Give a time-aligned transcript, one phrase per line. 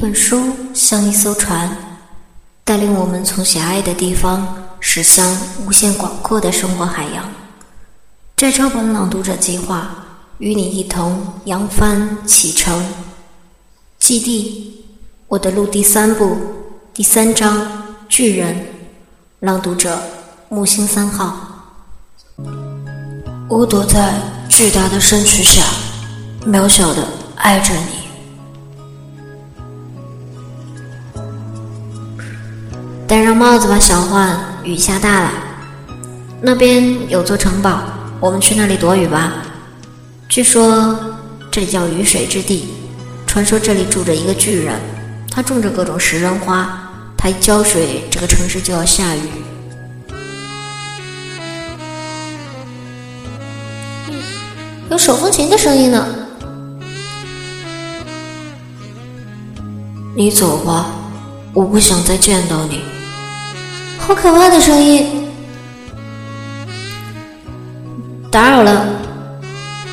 [0.00, 1.76] 本书像一艘船，
[2.64, 5.36] 带领我们从狭隘的地方驶向
[5.66, 7.30] 无限广阔的生活海洋。
[8.34, 9.90] 摘抄本朗读者计划
[10.38, 12.82] 与你一同扬帆启程。
[13.98, 14.86] 基地，
[15.28, 16.34] 我的路第三部
[16.94, 17.70] 第三章
[18.08, 18.56] 巨人。
[19.40, 20.00] 朗读者
[20.48, 21.36] 木星三号。
[23.50, 24.14] 我躲在
[24.48, 25.62] 巨大的身躯下，
[26.46, 27.06] 渺小的
[27.36, 27.99] 爱着你。
[33.30, 35.30] 戴上帽子吧，小幻，雨下大了。
[36.42, 37.80] 那边有座城堡，
[38.18, 39.34] 我们去那里躲雨吧。
[40.28, 40.98] 据说
[41.48, 42.74] 这里叫雨水之地，
[43.28, 44.74] 传说这里住着一个巨人，
[45.30, 46.76] 他种着各种食人花，
[47.16, 49.20] 他一浇水，这个城市就要下雨。
[54.90, 56.04] 有手风琴的声音呢。
[60.16, 60.86] 你走吧，
[61.54, 62.80] 我不想再见到你。
[64.10, 65.06] 好可怕的声音！
[68.28, 68.84] 打扰了，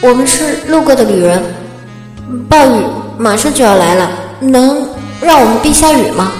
[0.00, 1.42] 我们是路过的旅人。
[2.48, 2.82] 暴雨
[3.18, 4.88] 马上就要来了，能
[5.20, 6.32] 让我们避下雨吗？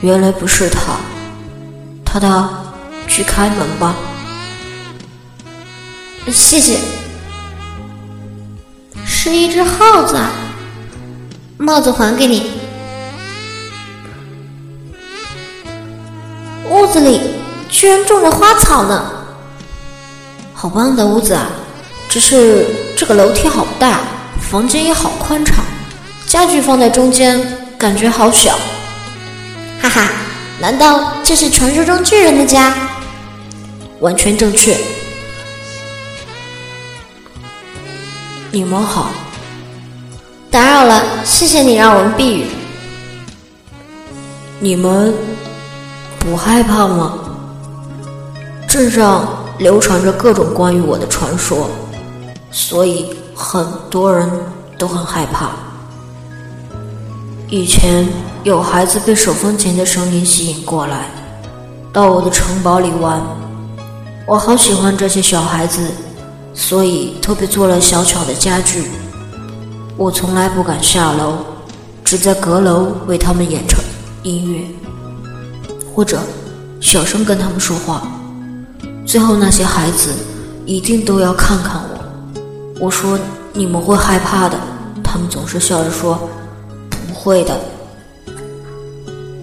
[0.00, 0.96] 原来不是他，
[2.04, 2.50] 他他，
[3.06, 3.94] 去开门吧。
[6.26, 6.80] 谢谢。
[9.04, 10.18] 是一只耗子，
[11.56, 12.65] 帽子还给你。
[16.86, 17.20] 屋子里
[17.68, 19.10] 居然种着花草呢，
[20.54, 21.48] 好棒的屋子啊！
[22.08, 22.64] 只是
[22.96, 24.02] 这个楼梯好大，
[24.40, 25.64] 房间也好宽敞，
[26.28, 27.44] 家具放在中间，
[27.76, 28.56] 感觉好小。
[29.82, 30.12] 哈哈，
[30.60, 32.72] 难道这是传说中巨人的家？
[33.98, 34.76] 完全正确。
[38.52, 39.10] 你们好，
[40.52, 42.46] 打扰了，谢谢你让我们避雨。
[44.60, 45.12] 你们。
[46.28, 47.14] 不害怕吗？
[48.68, 49.28] 镇上
[49.58, 51.68] 流传着各种关于我的传说，
[52.50, 54.28] 所以很多人
[54.76, 55.50] 都很害怕。
[57.48, 58.08] 以前
[58.42, 61.08] 有孩子被手风琴的声音吸引过来，
[61.92, 63.22] 到我的城堡里玩。
[64.26, 65.80] 我好喜欢这些小孩子，
[66.52, 68.90] 所以特别做了小巧的家具。
[69.96, 71.36] 我从来不敢下楼，
[72.04, 73.78] 只在阁楼为他们演唱
[74.24, 74.66] 音乐。
[75.96, 76.20] 或者
[76.78, 78.06] 小声跟他们说话，
[79.06, 80.10] 最后那些孩子
[80.66, 82.38] 一定都要看看我。
[82.78, 83.18] 我说
[83.54, 84.58] 你们会害怕的，
[85.02, 86.28] 他们总是笑着说
[86.90, 87.58] 不会的。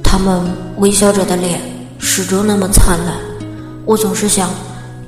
[0.03, 0.43] 他们
[0.77, 1.59] 微笑着的脸
[1.97, 3.15] 始终那么灿烂。
[3.83, 4.47] 我总是想，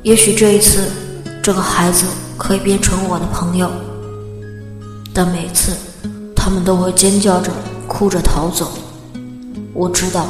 [0.01, 0.89] 也许这一次
[1.43, 2.07] 这个孩子
[2.39, 3.69] 可以变成我的朋友。
[5.13, 5.73] 但每次
[6.35, 7.51] 他们都会尖叫着、
[7.87, 8.71] 哭着逃走。
[9.75, 10.25] 我知道。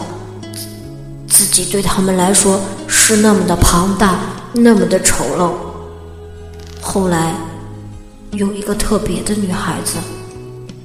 [1.35, 4.19] 自己对他们来说是那么的庞大，
[4.53, 5.51] 那么的丑陋。
[6.79, 7.35] 后来，
[8.31, 9.97] 有一个特别的女孩子，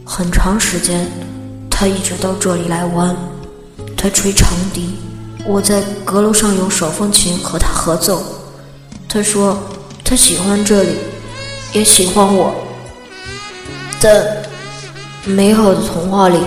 [0.04, 1.08] 很长时间，
[1.70, 3.16] 她一直到这里来玩。
[3.96, 4.96] 她吹长笛，
[5.46, 8.20] 我在阁楼上用手风琴和她合奏。
[9.08, 9.56] 她说
[10.02, 10.96] 她喜欢这里，
[11.72, 12.52] 也喜欢我。
[14.00, 14.26] 但
[15.24, 16.40] 美好的童话里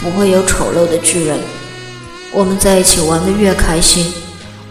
[0.00, 1.38] 不会有丑陋的巨人。
[2.36, 4.12] 我们在一起玩的越开心，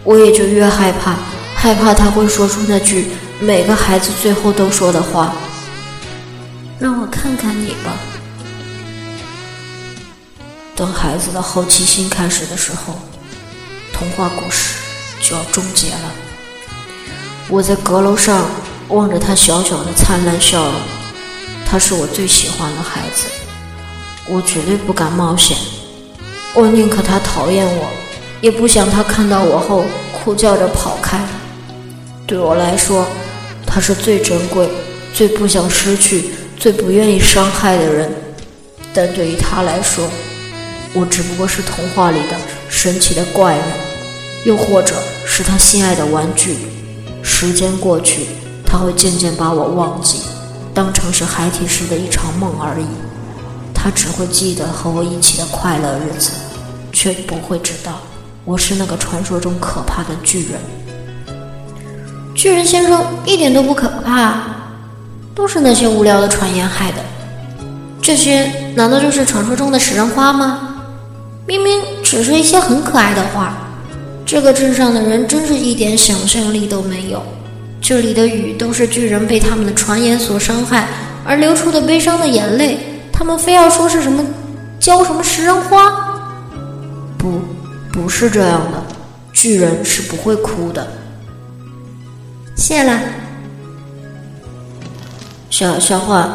[0.04, 1.16] 我也就越害怕，
[1.56, 3.08] 害怕他会说出那句
[3.40, 5.34] 每个孩子最后都说的话
[6.78, 7.96] ：“让我看看你吧。”
[10.76, 12.94] 等孩子的好奇心开始的时候，
[13.92, 14.76] 童话故事
[15.20, 16.12] 就要终结了。
[17.48, 18.48] 我在阁楼上
[18.90, 20.74] 望着他小小的灿烂笑容，
[21.68, 23.26] 他是我最喜欢的孩子，
[24.28, 25.56] 我绝对不敢冒险。
[26.56, 27.86] 我宁可他讨厌我，
[28.40, 31.20] 也不想他看到我后哭叫着跑开。
[32.26, 33.06] 对我来说，
[33.66, 34.66] 他是最珍贵、
[35.12, 38.10] 最不想失去、最不愿意伤害的人。
[38.94, 40.08] 但对于他来说，
[40.94, 42.36] 我只不过是童话里的
[42.70, 43.64] 神奇的怪人，
[44.46, 44.94] 又或者
[45.26, 46.56] 是他心爱的玩具。
[47.22, 48.28] 时间过去，
[48.64, 50.20] 他会渐渐把我忘记，
[50.72, 52.86] 当成是孩提时的一场梦而已。
[53.74, 56.30] 他只会记得和我一起的快乐日子。
[56.96, 58.00] 却不会知道，
[58.46, 60.58] 我是那个传说中可怕的巨人。
[62.34, 64.40] 巨人先生一点都不可怕，
[65.34, 66.96] 都是那些无聊的传言害的。
[68.00, 70.74] 这些难道就是传说中的食人花吗？
[71.46, 73.54] 明明只是一些很可爱的花。
[74.24, 77.22] 这个镇上的人真是一点想象力都没有。
[77.78, 80.88] 这里的雨都是巨人被他们的传言所伤害
[81.26, 82.78] 而流出的悲伤的眼泪。
[83.12, 84.24] 他们非要说是什么
[84.80, 86.14] 浇什么食人花？
[87.18, 87.40] 不，
[87.92, 88.82] 不是这样的，
[89.32, 90.86] 巨人是不会哭的。
[92.56, 93.00] 谢了，
[95.50, 96.28] 小小花，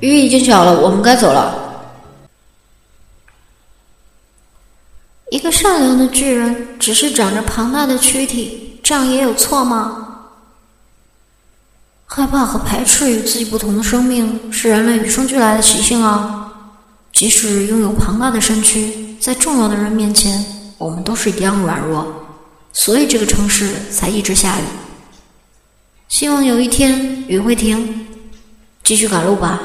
[0.00, 1.58] 雨已经小了，我们该走了。
[5.30, 9.98] 一个善良的巨人，只是长着庞大的躯体，这样也有错吗？
[12.04, 16.41] 害怕和排斥与自己不同的生命是人类与生俱来的习性啊！
[17.12, 20.44] 即使拥有庞大的身躯，在重要的人面前，
[20.78, 22.06] 我们都是一样软弱。
[22.72, 24.62] 所以这个城市才一直下雨。
[26.08, 28.06] 希望有一天雨会停，
[28.82, 29.60] 继续赶路吧。